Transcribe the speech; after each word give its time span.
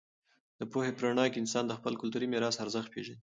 د 0.59 0.61
پوهې 0.71 0.91
په 0.95 1.01
رڼا 1.05 1.25
کې 1.31 1.37
انسان 1.41 1.63
د 1.67 1.71
خپل 1.79 1.93
کلتوري 2.01 2.27
میراث 2.33 2.55
ارزښت 2.63 2.89
پېژني. 2.93 3.17